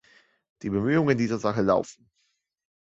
[0.63, 2.09] Die Bemühungen in dieser Sache laufen.